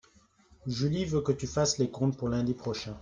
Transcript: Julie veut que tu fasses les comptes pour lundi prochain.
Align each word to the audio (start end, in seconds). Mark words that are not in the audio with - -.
Julie 0.65 1.05
veut 1.05 1.21
que 1.21 1.31
tu 1.31 1.45
fasses 1.45 1.77
les 1.77 1.91
comptes 1.91 2.17
pour 2.17 2.27
lundi 2.27 2.55
prochain. 2.55 2.97